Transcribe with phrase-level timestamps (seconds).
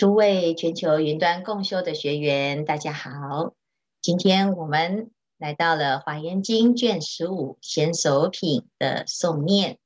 [0.00, 3.52] 诸位全球云端共修的学员，大家好。
[4.00, 9.78] 今天我们来到了《华严经》卷十五贤首品的诵念。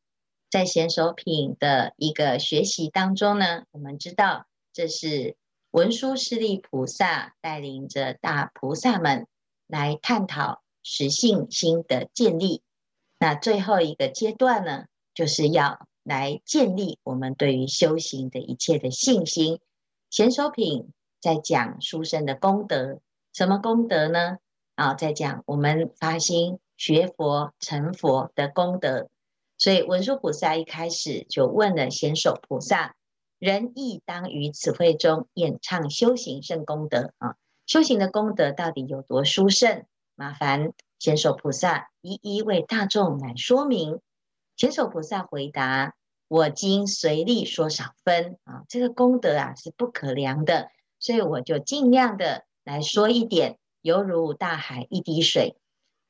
[0.53, 5.37] 在贤首品的一个学习当中呢，我们知道这是
[5.73, 9.27] 文殊师利菩萨带领着大菩萨们
[9.67, 12.63] 来探讨实性心的建立。
[13.19, 19.59] 那最后一个阶段呢，就是要来建立我们对于修行的一切的信心。
[20.15, 23.01] 贤首品在讲殊胜的功德，
[23.33, 24.39] 什么功德呢？
[24.77, 29.09] 啊，在讲我们发心学佛成佛的功德。
[29.59, 32.95] 所以文殊菩萨一开始就问了贤首菩萨
[33.41, 37.35] ：“人亦当于此会中演唱修行胜功德啊？
[37.67, 39.85] 修行的功德到底有多殊胜？
[40.15, 43.99] 麻烦贤首菩萨一一为大众来说明。”
[44.55, 45.97] 贤首菩萨回答。
[46.35, 55.57] 我今随力说少分啊，这个功德啊是不可量的，所以我就尽量的来说一点，犹如大海一滴水。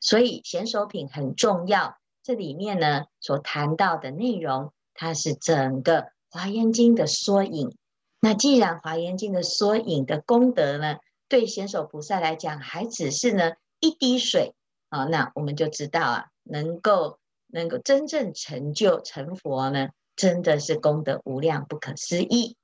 [0.01, 7.77] 所以贤首品很重要，这里面呢所谈到的内容，它是整个华严经的缩影。
[8.21, 10.97] 那既然华严经的缩影的功德呢，
[11.29, 14.55] 对贤首菩萨来讲还只是呢一滴水
[14.89, 19.91] 啊，那我们就知道啊，能够能够真正成就成佛呢。
[20.17, 22.57] 真的是功德无量，不可思议。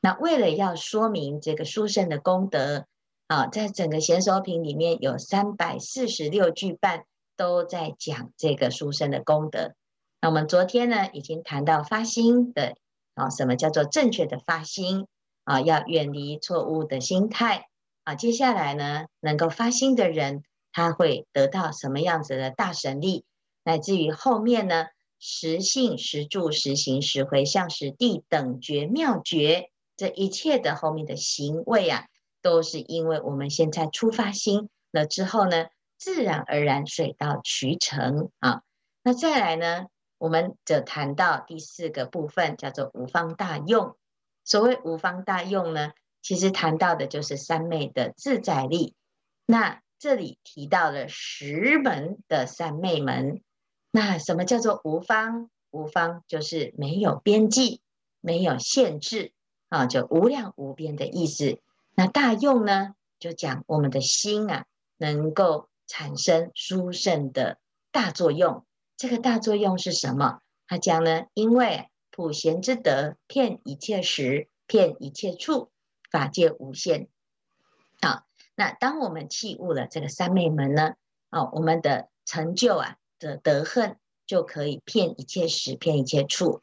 [0.00, 2.86] 那为了要说明这个殊胜的功德
[3.26, 7.04] 啊，在整个贤首品里面有三百四十六句半
[7.36, 9.74] 都在讲这个殊胜的功德。
[10.20, 12.76] 那我们昨天呢已经谈到发心的
[13.14, 15.06] 啊，什么叫做正确的发心
[15.44, 15.60] 啊？
[15.60, 17.68] 要远离错误的心态
[18.04, 18.14] 啊。
[18.14, 23.24] 接下来呢，能够发心的人，他会得到什么样子的大神力，
[23.64, 24.86] 乃至于后面呢？
[25.26, 32.04] 实性、实住、实行、实回向、实地等觉妙觉，这一切的后面的行为啊，
[32.42, 38.60] 都是因为我们现在出发心了之后呢，自然而然水到渠成啊。
[39.02, 39.86] 那再来呢，
[40.18, 43.96] 我们则谈到第四个部分，叫做五方大用。
[44.44, 48.94] 所谓五方大用呢，其实谈到的就是三昧的自在力。
[49.46, 53.40] 那这里提到了十门的三昧门。
[53.96, 55.50] 那什么叫做无方？
[55.70, 57.80] 无方就是没有边际、
[58.20, 59.32] 没有限制
[59.68, 61.60] 啊，就无量无边的意思。
[61.94, 64.66] 那大用呢，就讲我们的心啊，
[64.96, 67.58] 能够产生殊胜的
[67.92, 68.66] 大作用。
[68.96, 70.40] 这个大作用是什么？
[70.66, 75.70] 他讲呢，因为普贤之德，遍一切时，遍一切处，
[76.10, 77.06] 法界无限。
[78.02, 78.24] 好，
[78.56, 80.94] 那当我们契悟了这个三昧门呢，
[81.30, 82.96] 哦，我们的成就啊。
[83.18, 86.62] 的德恨就可以骗一切时，骗一切处。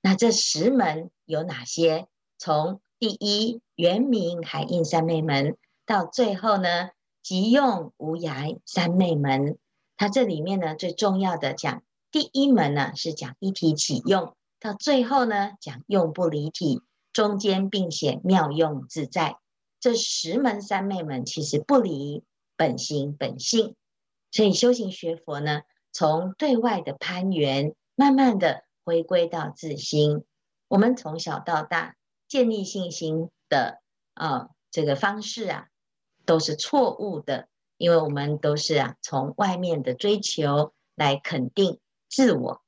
[0.00, 2.06] 那这十门有哪些？
[2.38, 6.90] 从第一圆明海印三昧门到最后呢，
[7.22, 9.58] 即用无涯三昧门。
[9.96, 19.36] 它这里面呢，最重要的讲第一门呢是讲一体起用，到最后呢讲用不离体，中间并显妙用自在。
[19.78, 22.24] 这十门三昧门其实不离
[22.56, 23.76] 本心本性，
[24.32, 25.62] 所以修行学佛呢。
[25.92, 30.24] 从对外的攀援，慢慢的回归到自心。
[30.68, 31.96] 我们从小到大
[32.28, 33.80] 建立信心的
[34.14, 35.68] 啊、呃、这个方式啊，
[36.24, 41.78] 都是错误的，因为我们都是啊从外面的追求来肯定
[42.08, 42.62] 自我。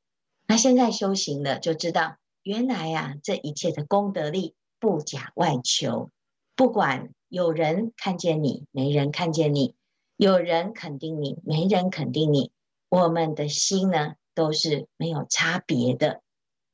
[0.47, 6.11] 那现在修行了，就知道原来呀、啊、这一切的功德力不假外求，
[6.55, 9.75] 不管有人看见你，没人看见你；
[10.17, 12.53] 有人肯定你，没人肯定你。
[12.94, 16.22] 我们的心呢，都是没有差别的，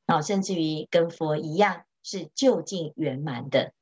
[0.05, 3.73] 啊，甚至于跟佛一样是究竟圆满的。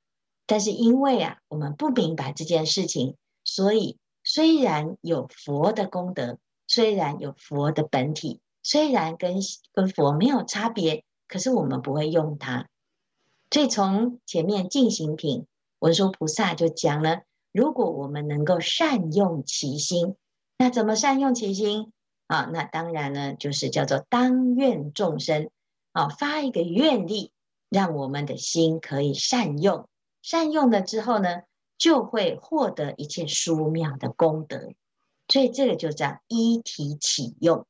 [0.47, 6.39] 但是因为啊，我们不明白这件事情，所以虽然有佛的功德，
[6.69, 9.41] 虽然有佛的本体，虽然跟
[9.73, 12.69] 跟佛没有差别，可是我们不会用它。
[13.51, 15.45] 所以从前面进行品，
[15.81, 20.15] 文殊菩萨就讲了，如果我们能够善用其心，
[20.57, 21.93] 那怎么善用其心？
[22.29, 25.51] 啊，那当然呢，就是叫做当愿众生
[25.93, 27.33] 啊，发一个愿力，
[27.71, 29.89] 让我们的心可以善用，
[30.23, 31.41] 善用了之后呢，
[31.79, 34.73] 就会获得一切殊妙的功德。
[35.27, 37.67] 所以这个就叫一体起用。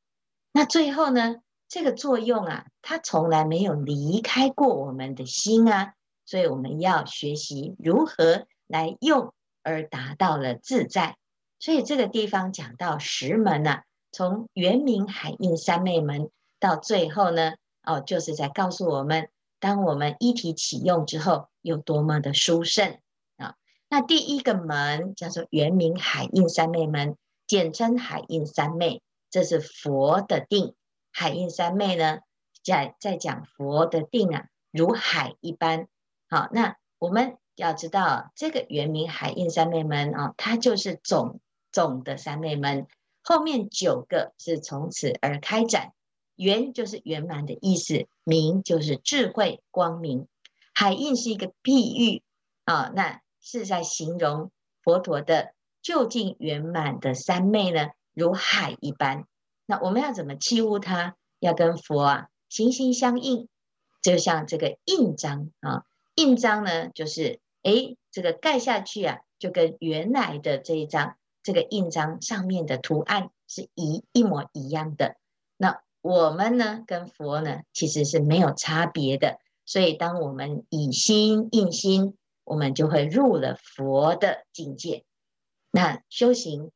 [0.51, 1.37] 那最后呢，
[1.69, 5.93] 这个作用啊，它从来没有离开过我们的心啊，
[6.25, 9.33] 所以我们要学习如何来用，
[9.63, 11.15] 而达到了自在。
[11.59, 13.83] 所以这个地方讲到十门啊。
[14.11, 16.29] 从圆明海印三昧门
[16.59, 17.53] 到最后呢，
[17.83, 19.29] 哦，就是在告诉我们
[19.59, 22.97] 当我们一体启用之后，有多么的殊胜
[23.37, 23.55] 啊！
[23.89, 30.75] 那第一个门叫做原名海印三昧门，简称海印三昧，这是佛的定。
[31.11, 32.19] 海印三昧呢，
[32.63, 35.87] 在在讲佛的定啊，如海一般。
[36.29, 41.39] 好，那我们要知道，这个原名海印三昧门啊，它就是总
[41.71, 42.87] 总的三昧门，
[43.29, 45.93] 后面九个是从此而开展。
[46.35, 50.27] 圆就是圆满的意思，明就是智慧光明。
[50.73, 52.23] 海印是一个譬喻
[52.63, 54.49] 啊，那是在形容
[54.81, 55.53] 佛陀的
[55.83, 59.27] 究竟圆满的三昧呢，如海一般。
[59.67, 61.15] 那我们要怎么契悟它？
[61.39, 63.47] 要跟佛啊心心相印，
[64.01, 65.83] 就像这个印章啊，
[66.15, 75.15] 印章呢就是诶，这个盖下去啊，就跟原来的这一张这个印章上面的图案是一一模一样的。
[75.57, 79.39] 那我们呢，跟佛呢，其实是没有差别的。
[79.65, 85.03] 所以，当我们以心印心，我们就会入了佛的境界。
[85.71, 86.71] 那修行，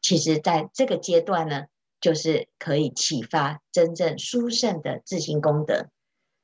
[0.00, 1.66] 其实在这个阶段呢，
[2.00, 5.88] 就是可以启发真正殊胜的自性功德。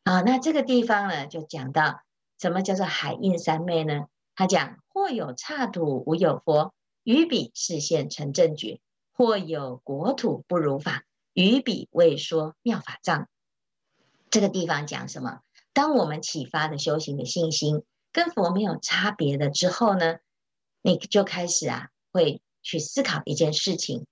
[0.02, 2.02] 啊，那这个地方呢，就讲到
[2.38, 4.06] 什么叫做海印三昧呢？
[4.34, 6.74] 他讲：或有刹土无有佛，
[7.04, 8.80] 于彼示现成正觉；
[9.12, 11.04] 或有国土不如法。
[11.32, 13.28] 于彼未说妙法藏，
[14.30, 15.40] 这个地方讲什么？
[15.72, 20.18] 当我们启发的修行的信心跟佛没有差别了之后呢，
[20.80, 24.06] 你就开始啊，会去思考一件事情。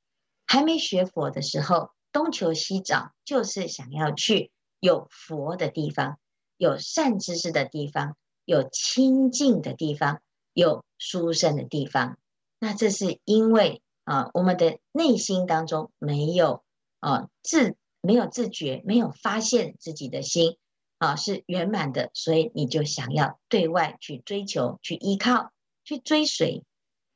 [0.44, 4.50] 还没学佛的时候，东求西找，就是想要去
[4.80, 6.18] 有佛的地方，
[6.56, 10.20] 有善知识的地方，有清净的地方，
[10.52, 12.18] 有殊胜的地方。
[12.62, 16.62] 那这是因为啊，我们的内心当中没有。
[17.00, 20.56] 啊，自没有自觉，没有发现自己的心
[20.98, 25.50] 啊是圆满的，所以你就想要对外去追求、去依靠、
[25.82, 26.62] 去追随。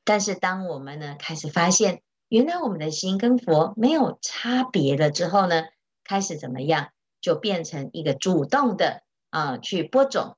[0.02, 5.62] 但是当我们呢开始发现，原来我们的心跟佛没有差别了之后呢，
[6.02, 6.88] 开始怎么样？
[7.20, 10.36] 就变成一个主动的啊去播种，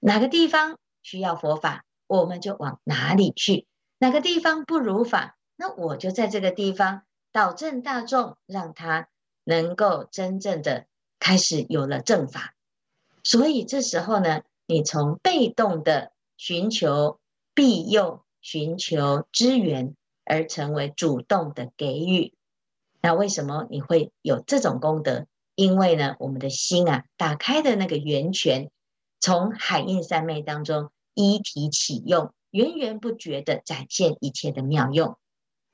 [0.00, 3.66] 哪个地方需要佛法，我们就往哪里去；
[3.98, 7.02] 哪个地方不如法，那我就在这个地方。
[7.32, 9.08] 导正大众，让他
[9.44, 10.86] 能够真正的
[11.18, 12.54] 开始有了正法。
[13.22, 17.20] 所以这时候呢，你从被动的寻求
[17.52, 19.94] 庇佑、寻求支援，
[20.24, 22.32] 而成为主动的给予。
[23.02, 25.26] 那为什么你会有这种功德？
[25.54, 28.70] 因为呢，我们的心啊，打开的那个源泉，
[29.20, 35.18] 从海印三昧当中一体启用，源源不绝的展现一切的妙用。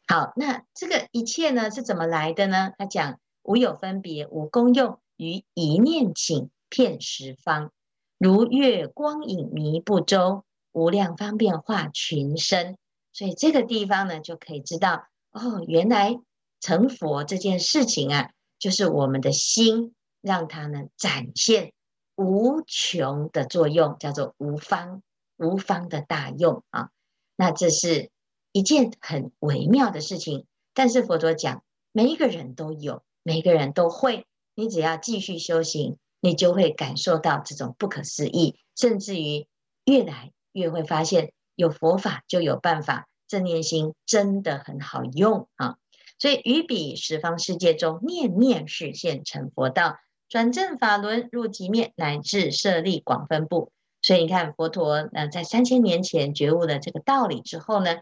[0.08, 2.73] 好，那这个一切呢是怎么来的呢？
[2.76, 7.70] 他讲无有分别，无功用，于一念顷遍十方，
[8.19, 12.76] 如月光影迷不周，无量方便化群生。
[13.12, 16.19] 所以这个地方呢，就可以知道哦，原来
[16.61, 21.73] 成佛这件事情啊，就是我们的心让它呢展现
[22.17, 25.00] 无穷的作用，叫做无方
[25.43, 26.89] 无方的大用啊。
[27.37, 28.11] 那这是。
[28.55, 30.44] 一件很微妙的事情，
[30.75, 34.27] 但是佛陀讲，每一个人都有，每一个人都会。
[34.55, 39.47] 你只要继续修行，你就会感受到这种不可思议，甚至于
[39.87, 43.08] 越来越会发现，有佛法就有办法。
[43.27, 45.79] 正念心真的很好用啊！
[46.19, 49.96] 所以于彼十方世界中，念念示现成佛道，
[50.29, 53.72] 转正法轮入极灭，乃至舍利广分布。
[54.03, 58.01] 所以你看，佛陀呢，在三千年前觉悟了这个道理之后呢，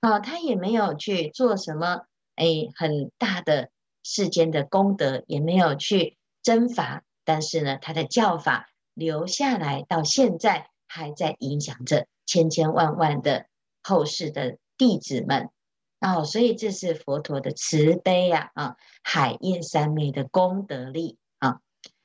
[0.00, 2.06] 啊，他也没有去做什么，
[2.36, 3.70] 哎，很大的
[4.02, 13.46] 世间的功德，也没有去征伐，但是呢，他的教法留下来，到现在还在影响着千千万万的
[13.82, 15.50] 后世的弟子们。
[16.00, 21.18] 哦，所以这是佛陀的慈悲呀，啊，海印三昧的功德力。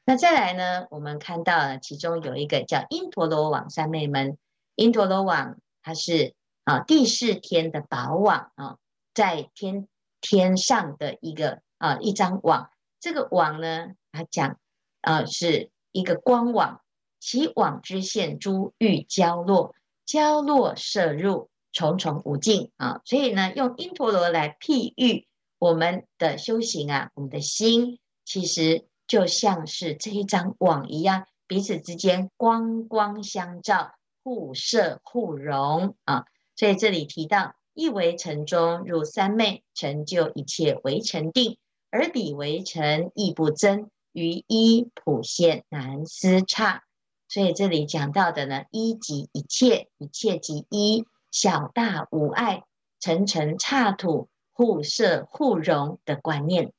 [0.08, 4.38] 那再来呢，我们看到了其中有一个叫因陀罗网三昧门，
[4.76, 6.34] 因陀罗网它是。
[6.68, 8.76] 啊，第四天的宝网啊，
[9.14, 9.88] 在天
[10.20, 14.60] 天上的一个啊一张网，这个网呢，它讲
[15.00, 16.82] 啊是一个光网，
[17.22, 25.26] 其网之线珠玉交落，交落射入重重无尽啊，所以呢，用因陀罗来譬喻
[25.60, 36.26] 我们的修行啊，我们的心其实就像是这一张网一样，彼此之间光光相照，互摄互融啊。
[36.56, 41.58] 所以这里提到，一为尘中入三昧，成就一切为尘定，
[41.90, 46.84] 而彼为尘亦不增，于一普现难思差。
[47.30, 52.64] 所以这里讲到的呢，一即一切，一切即一，小大无碍，
[53.00, 56.74] 尘尘刹土，互摄互融的观念。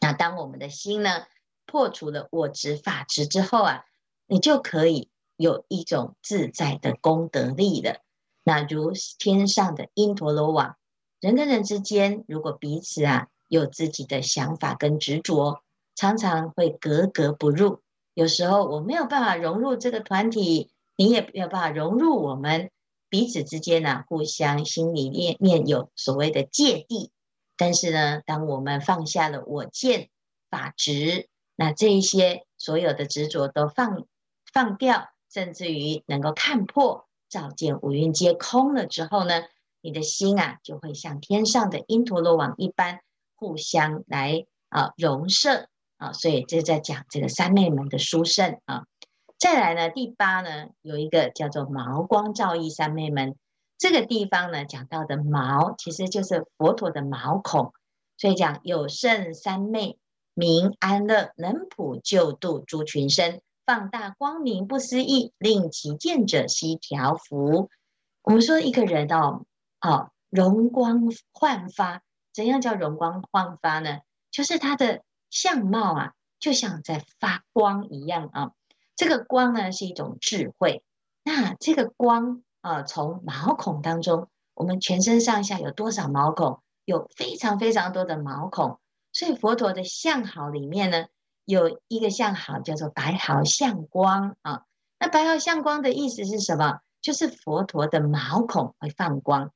[0.00, 1.26] 那当我们的心呢，
[1.66, 3.84] 破除了我执法执之后啊，
[4.26, 8.00] 你就可以有一种自在的功德力了。
[8.44, 10.76] 那如天上的因陀罗网，
[11.20, 15.62] 人跟人之间，如果彼此啊有自己的想法跟执着，
[15.94, 17.80] 常常会格格不入。
[18.14, 22.70] 有时候我没有办法融入这个团体，你也没有办法融入我们
[23.08, 27.10] 彼此之间呢、啊，互相心里面面有所谓的芥蒂。
[27.56, 30.08] 但是呢，当我们放下了我见
[30.50, 31.28] 法执，
[31.64, 34.04] 那这一些所有的执着都放
[34.52, 37.06] 放掉，甚至于能够看破。
[37.28, 39.44] 照见五蕴皆空了之后呢，
[39.80, 42.98] 你的心啊就会像天上的因陀罗网一般，
[43.36, 46.12] 互相来啊融摄啊。
[46.12, 48.82] 所以这在讲这个三昧门的殊胜啊。
[49.38, 53.36] 再来呢，第八呢有一个叫做毛光照义三昧门，
[53.78, 57.72] 这个地方呢讲到的毛其实就是佛陀的毛孔，
[58.18, 59.96] 所以讲有胜三昧，
[60.34, 63.40] 名安乐，能普救度诸群生。
[63.64, 67.70] 放大光明不思议，令其见者悉调伏。
[68.22, 69.46] 我们说一个人哦，
[69.80, 73.98] 哦，容光焕发，怎样叫容光焕发呢？
[74.30, 78.52] 就是他的相貌啊，就像在发光一样啊。
[78.96, 80.82] 这个光呢，是一种智慧。
[81.22, 86.60] 那这个光啊，从毛孔当中，我们全身上下有多少毛孔？
[86.84, 88.80] 有非常非常多的毛孔。
[89.12, 91.06] 所以佛陀的相好里面呢，
[91.44, 94.62] 有一个相好叫做白毫相光啊，
[94.98, 96.80] 那白毫相光的意思是什么？
[97.00, 99.52] 就是佛陀的毛孔会放光。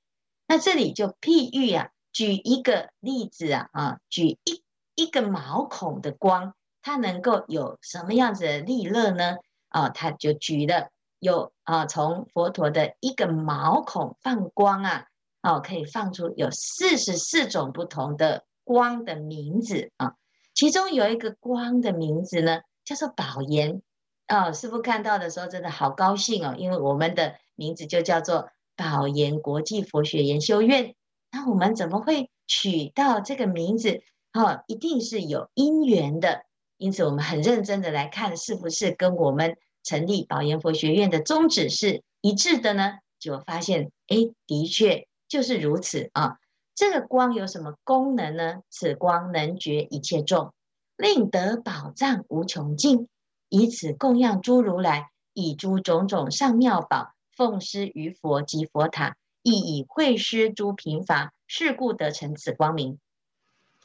[0.49, 4.63] 那这里就譬喻啊，举一个例子啊啊，举一
[4.95, 9.37] 一个毛孔的光，它能够有什么样子的利乐呢？
[9.69, 15.07] 啊，他就举了有啊，从佛陀的一个毛孔放光啊，
[15.43, 20.17] 哦，可以放出有四十四种不同的光的名字啊。
[20.53, 23.81] 其中有一个光的名字呢，叫做宝岩
[24.27, 24.53] 哦。
[24.53, 30.97] 师傅看到的时候真的好高兴哦，因为我们的名字就叫做宝岩国际佛学研修院。
[31.31, 34.03] 那我们怎么会取到这个名字？
[34.33, 36.43] 哦，一定是有因缘的。
[36.79, 42.99] 因此，我们很认真的来看，是不是跟我们成立宝岩佛学院的宗旨是一致的呢？
[43.19, 46.37] 就发现，哎，的确就是如此啊。
[46.77, 48.61] 这个光有什么功能呢？
[48.69, 50.53] 此光能觉一切众，
[50.99, 53.09] 令得宝藏无穷尽，
[53.49, 62.99] 以此供养诸如来，以诸种种上妙宝奉施于佛及佛塔，亦以会施诸贫乏，是故得成此光明。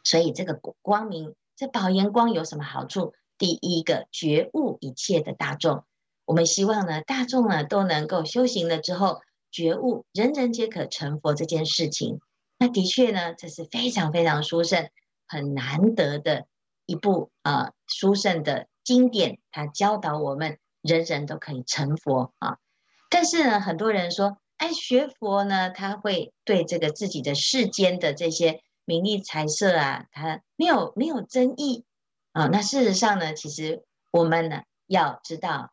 [0.04, 3.14] 所以这个光明，这宝严光有什么好处？
[3.38, 5.86] 第一个觉悟一切的大众，
[6.26, 12.20] 我们希望呢，大众呢都能够修行了之后觉悟，人人皆可成佛这件事情。
[12.62, 14.88] 那的确呢，这是非常非常殊胜、
[15.28, 16.46] 很难得的
[16.86, 19.40] 一部啊、呃、殊胜的经典。
[19.52, 22.60] 它教导我们，人人都可以成佛啊。
[23.10, 31.84] 但是呢，很多人说，哎，学佛呢，他会对这个自己的世间的这些名利财色啊，他没有没有争议
[32.32, 32.46] 啊。
[32.46, 35.72] 那事实上呢，其实我们呢要知道，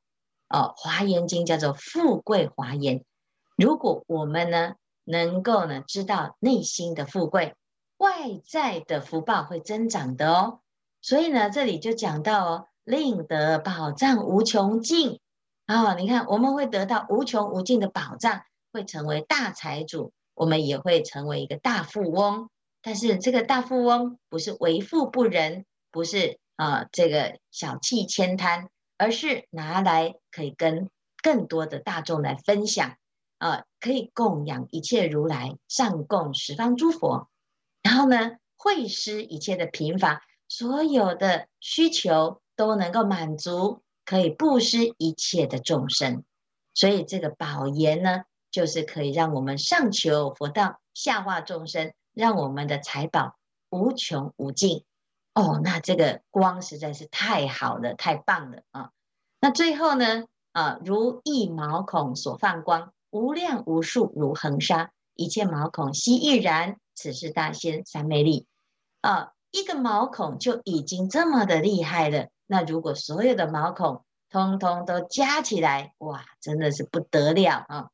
[0.48, 3.04] 哦，《华严经》叫做富贵华严。
[3.58, 4.76] 如果我们呢，
[5.08, 7.54] 能够呢知道内心的富贵，
[7.96, 10.60] 外在的福报会增长的哦。
[11.00, 15.20] 所以呢，这里就讲到哦，令得宝藏无穷尽
[15.64, 22.48] 啊、你看，我们会得到无穷无尽的宝藏，会成为大财主，我们也会成为一个大富翁。
[22.82, 30.88] 但是这个大富翁不是为富不仁，不是啊、呃、这个小气慳贪，而是拿来可以跟
[31.22, 32.96] 更多的大众来分享。
[33.38, 37.28] 啊，可以供养一切如来，上供十方诸佛，
[37.82, 46.24] 然后呢，会施一切的贫乏，所有的需求都能够满足，可以布施一切的众生。
[46.74, 53.36] 所以这个宝严呢，就是可以让我们上求佛道，下化众生，让我们的财宝
[53.70, 54.84] 无穷无尽。
[55.34, 58.90] 哦，那这个光实在是太好了，太棒了啊！
[59.40, 62.92] 那最后呢，啊，如一毛孔所放光。
[63.10, 66.76] 无量无数如恒沙，一切毛孔悉亦然。
[66.94, 68.46] 此是大仙三昧力
[69.02, 69.30] 啊！
[69.52, 72.26] 一个毛孔就已经这么的厉害了。
[72.46, 77.90] 那如果所有的毛孔通通都加起来，哇，真的是不得了啊！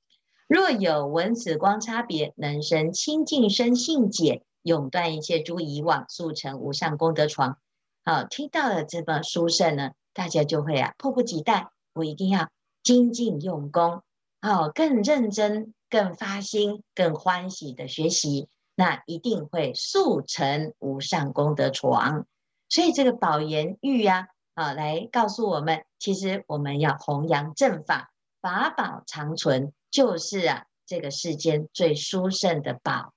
[0.49, 7.59] 若有闻此光差别，能生清净身性解，永断一切诸以往，速成无上功德床。
[8.07, 12.49] 好，听到了这么殊胜呢，大家就会啊迫不及待我一定要
[12.83, 14.03] 精进用功，
[14.45, 22.27] 哦，更认真、更发心、更欢喜的学习，那一定会速成无上功德床。
[22.69, 28.11] 所以这个宝言玉呀，啊，来告诉我们，其实我们要弘扬正法，
[28.43, 33.15] 法宝长存，就是啊，这个世间最殊胜的宝。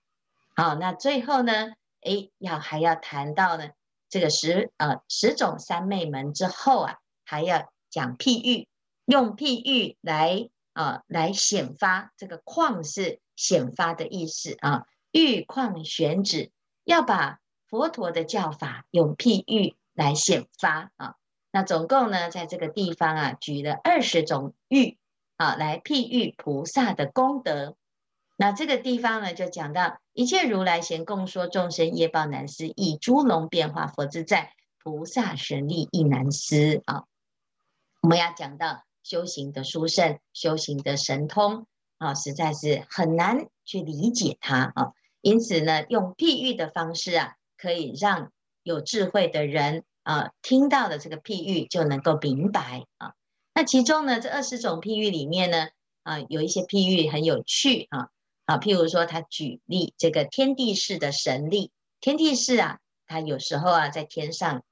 [0.56, 3.72] 好，那最后呢，诶，要还要谈到呢，
[4.08, 8.70] 这个十呃十种三昧门之后啊，还要讲譬喻，
[9.06, 16.52] 用譬喻来啊、来显发这个旷是显发的意思啊，喻旷显指，
[16.84, 21.16] 要把佛陀的教法用譬喻来显发啊。
[21.50, 25.00] 那总共呢，在这个地方啊，举了二十种喻
[25.38, 27.76] 啊，来譬喻菩萨的功德。
[28.36, 34.54] 那这个地方呢，就讲到一切如来贤共说众生业报难思议，诸龙变化佛自在，
[34.84, 37.06] 菩萨神力亦难思啊。
[38.02, 41.66] 我们要讲到修行的殊胜，修行的神通
[41.98, 44.92] 啊，实在是很难去理解它啊。
[45.22, 48.34] 因此呢，用譬喻的方式啊，可以让
[48.64, 53.14] 有智慧的人啊，听到的这个譬喻就能够明白啊。
[53.54, 55.70] 那其中呢，这二十种譬喻里面呢，
[56.04, 58.10] 啊，有一些譬喻很有趣啊。
[58.46, 64.64] 啊，譬如说，他举例这个天帝释的神力，天帝释啊，他有时候啊，在天上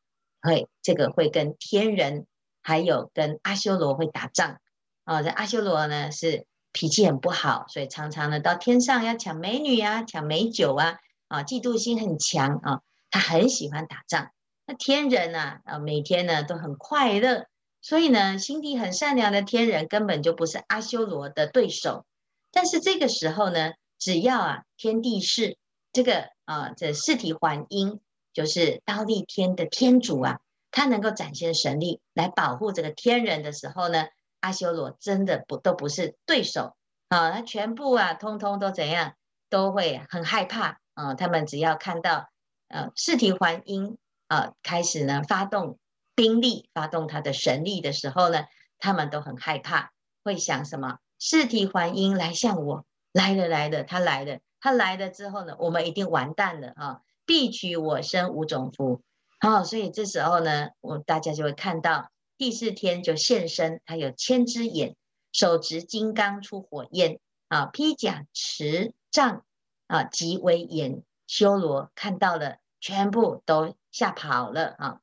[0.41, 2.25] 会这个会跟天人，
[2.65, 4.57] 还有跟阿修罗会打仗。
[5.05, 12.81] 哦，这阿修罗呢是脾气很不好，所以常常呢到天上要抢美女啊，抢美酒啊，啊，嫉妒心很强啊，
[13.11, 14.31] 他很喜欢打仗。
[14.65, 17.45] 那天人呢，啊，每天呢都很快乐，
[17.83, 22.03] 所以呢，心地很善良的天人根本就不是阿修罗的对手。
[22.51, 25.55] 但是这个时候呢，只要啊天地是
[25.93, 27.99] 这个啊这释提桓因，
[28.33, 30.39] 就是忉利天的天主啊，
[30.75, 34.07] 他能够展现神力来保护这个天人的时候呢，
[34.41, 36.75] 阿修罗真的不都不是对手
[37.07, 39.13] 啊，他全部啊通通都怎样，
[39.49, 41.13] 都会很害怕啊。
[41.13, 42.27] 他们只要看到
[42.67, 45.79] 呃释提桓因啊开始呢发动
[46.13, 48.43] 兵力，发动他的神力的时候呢，
[48.77, 49.91] 他们都很害怕，
[50.25, 50.97] 会想什么？
[51.17, 57.01] 释提桓因来向我来了来了，他来了，他来了之后呢，我们一定完蛋了啊！
[57.25, 59.01] 必取我身无种福，
[59.39, 64.95] 好、哦，所以这时候呢，我大家就会看到第四天就现身，他有千只眼，
[65.31, 69.43] 手执金刚出火焰啊，披甲持杖
[69.87, 74.99] 啊，极威严，修罗看到了，全部都吓跑了啊！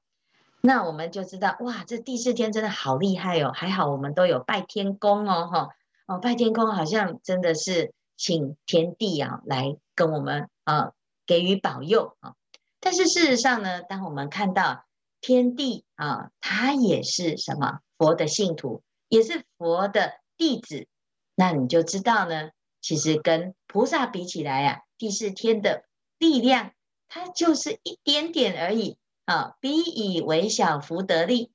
[0.60, 5.68] 那我们就知道哇，这第四天真的好厉害哦，还好我们都有拜天公哦，哈。
[6.06, 10.92] 哦，拜天公好像真的是请天地啊来跟我们啊
[11.26, 12.34] 给予保佑啊，
[12.82, 14.84] 但是事实上呢，当我们看到
[15.20, 20.88] 天地啊，他也是什么佛的信徒，也是佛的弟子，
[21.36, 25.84] 那你就知道呢，其实跟菩萨比起来啊，第四天的
[26.18, 26.72] 力量，
[27.08, 31.52] 它就是一点点而已啊，彼以微小福德力，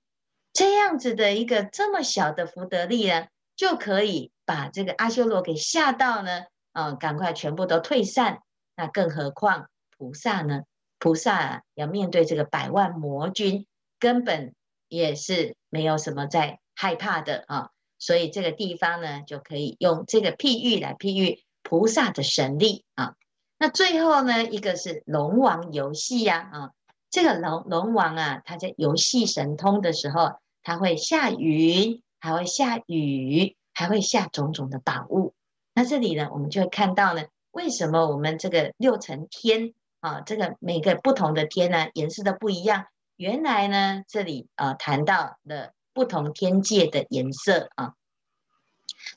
[0.53, 4.31] 这样子的一个这么小的福德力呢，就可以。
[4.47, 8.43] 把这个阿修罗给吓到呢，啊，赶快全部都退散。
[8.77, 10.61] 那更何况菩萨呢？
[10.99, 13.65] 菩萨，要面对这个百万魔军，
[13.99, 14.53] 根本
[14.87, 17.69] 也是没有什么在害怕的啊。
[17.99, 23.15] 所以这个地方呢，就可以用这个譬喻来譬喻菩萨的神力啊。
[23.57, 26.71] 那最后呢，一个是龙王游戏呀，啊，
[27.09, 33.55] 这个龙龙王啊，他在游戏神通的时候，他会下云，还会下雨。
[33.79, 35.35] 还会下种种的宝物，
[35.75, 42.85] 那这里呢，我们就会看到呢，为什么我们这个六层天啊，这个每个不同的天呢，颜色都不一样。
[43.15, 47.93] 原来呢，这里啊谈到了不同天界的颜色啊。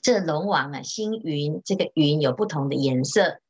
[0.02, 3.40] 这龙王啊，星云这个云有不同的颜色，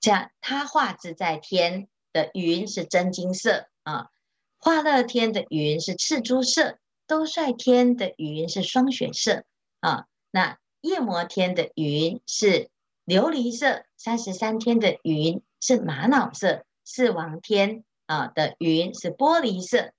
[0.00, 4.08] 像他化自在天的云是真金色啊，
[4.58, 9.44] 化乐天的云是赤珠色，兜率天的云是双雪色
[9.80, 10.06] 啊。
[10.30, 12.70] 那夜摩天的云是
[13.04, 19.92] 琉璃色，三十三天的云是玛瑙色，四王天啊的云是玻璃色。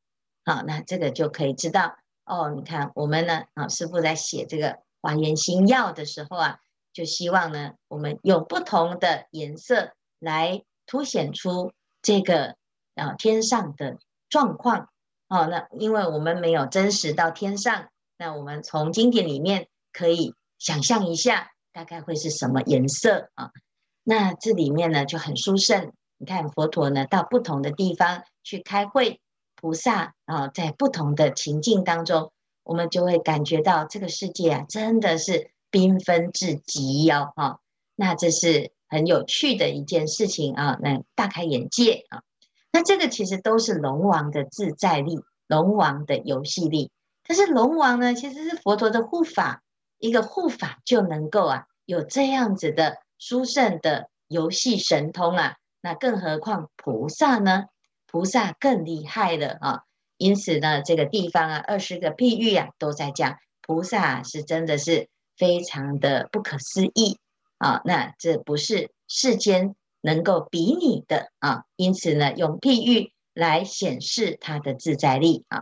[0.43, 2.49] 好，那这个就可以知道哦。
[2.55, 4.69] 你看我们呢啊，师父在写这个
[5.01, 6.59] 《华严心要》的时候啊，
[6.91, 11.71] 就希望呢，我们用不同的颜色来凸显出
[12.01, 12.55] 这个
[12.95, 14.89] 啊天上的状况。
[15.27, 19.67] 哦，那因为我们没有真实到天上，那我们从经典里面。
[19.91, 23.49] 可以想象一下，大概会是什么颜色啊？
[24.03, 25.91] 那这里面呢就很殊胜。
[26.19, 29.21] 你看佛陀呢到不同的地方去开会，
[29.55, 32.31] 菩萨啊在不同的情境当中，
[32.63, 37.61] 我们就会感觉到这个世界啊，真的是缤纷至极哦，哈。
[37.95, 42.21] 那这是很有趣的一件事情啊，那大开眼界啊。
[42.71, 46.91] 那这个其实都是龙王的自在力，龙王的游戏力。
[47.25, 49.63] 但是龙王呢，其实是佛陀的护法，
[49.99, 55.55] 一个护法就能够啊，有这样子的殊胜的游戏神通啊。
[55.81, 57.65] 那更何况菩萨呢？
[58.11, 59.83] 菩萨更厉害了啊！
[60.17, 67.19] 因此呢，这个地方啊，二十个譬喻啊，都在讲菩萨是真的是非常的不可思议
[67.59, 67.81] 啊。
[67.85, 71.65] 那这不是世间能够比拟的啊。
[71.75, 75.61] 因此呢，用譬喻来显示他的自在力啊。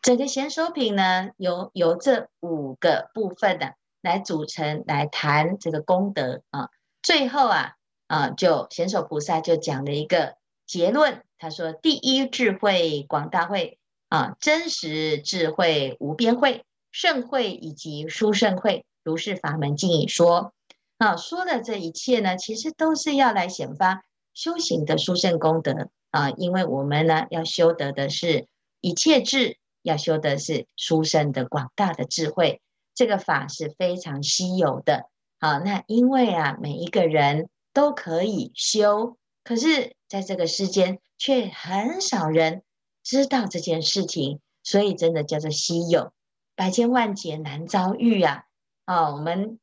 [0.00, 6.70] 整个贤手品呢，由由这五个部分的、啊、来组成，来谈这个功德啊。
[7.02, 7.76] 最后啊。
[8.12, 10.34] 啊，就贤手菩萨就讲了一个
[10.66, 13.78] 结论，他说：第一智慧广大会
[14.10, 20.52] 啊，真实智慧无边会，胜会以及殊胜会，如是法门尽已说。
[20.98, 28.46] 啊，说的这一切呢，其实都是要来显发修行的殊胜功德啊，因为我们呢要修得的是
[28.82, 32.60] 一切智，要修的是殊胜的广大的智慧，
[32.94, 35.08] 这个法是非常稀有的。
[35.40, 37.48] 好，那因为啊，每一个人。
[37.72, 42.62] 都可以修，可是在这个世间却很少人
[43.02, 46.12] 知道这件事情，所以真的叫做稀有，
[46.54, 48.44] 百千万劫难遭遇啊！
[48.86, 49.58] 哦，我们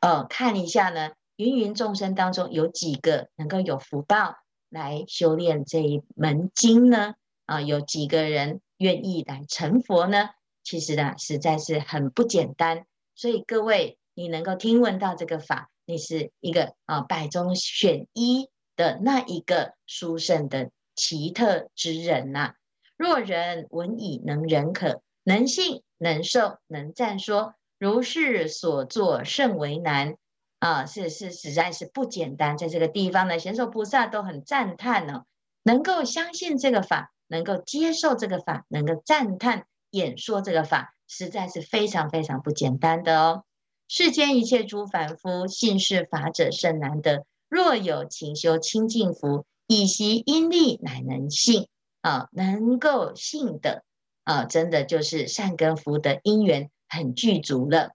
[0.00, 4.36] 呃看一下呢，芸芸众生当中有几个能够有福报
[4.68, 7.14] 来修炼这一门经呢？
[7.46, 10.30] 啊，有几个人愿意来成佛呢？
[10.62, 12.86] 其实呢，实在是很不简单。
[13.14, 15.70] 所以各位，你能够听闻到这个法。
[15.86, 22.54] 你是一个啊，百中选一的那一个殊胜的奇特之人呐、
[22.96, 30.16] 若人闻已能忍可，能信能受能赞说，如是所作甚为难
[30.58, 30.86] 啊！
[30.86, 32.58] 是是，实在是不简单。
[32.58, 35.24] 在这个地方呢，贤手菩萨都很赞叹哦，
[35.62, 43.44] 能够相信这个法，能够接受这个法，能够赞叹演说这个法，实在是非常非常不简单的哦。
[43.88, 47.24] 世间一切诸凡夫，信是法者甚难得。
[47.48, 51.68] 若有勤修清净福，以习因力，乃能信
[52.00, 53.84] 啊，能够信的
[54.24, 57.92] 啊，真的就是善根福德因缘很具足了。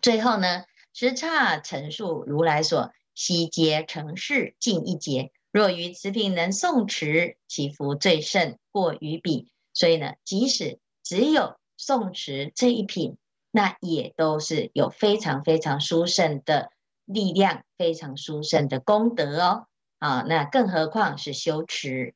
[0.00, 5.32] 最后呢，直刹陈述如来所悉皆成事尽一劫。
[5.50, 9.50] 若于此品能诵持，其福最甚，过于彼。
[9.72, 13.16] 所以呢，即使只有诵持这一品。
[13.50, 16.70] 那也都是有非常非常殊胜的
[17.04, 19.66] 力量，非常殊胜的功德哦。
[19.98, 22.14] 啊，那更何况是修持。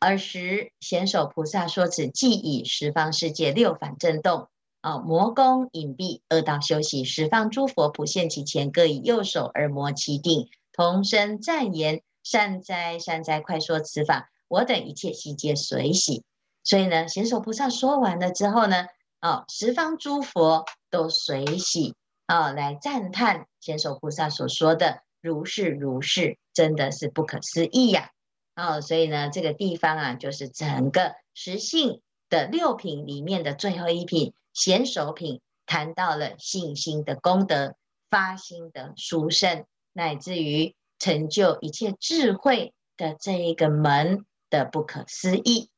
[0.00, 4.48] 尔时贤手菩萨说此，即以十方世界六反震动，
[4.80, 16.24] 啊，魔宫隐蔽恶道修习，十方诸佛普现其前，各以右手而摩其顶，同声赞言：善哉善哉，快说此法，我等一切悉皆随喜。
[16.64, 18.86] 所以呢，贤手菩萨说完了之后呢，
[19.22, 21.94] 哦，十方诸佛都随喜
[22.26, 28.10] 啊、来赞叹贤手菩萨所说的如是如是，真的是不可思议呀！
[28.56, 37.76] 哦，所以呢，这个地方啊，就是整个十信的六品里面的最后一品贤手品，谈到了信心的功德、
[38.10, 45.68] 发心的殊胜，乃至于成就一切智慧的这一个门的不可思议。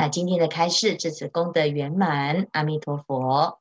[0.00, 3.58] 那今天的开示至此功德圆满，阿弥陀佛。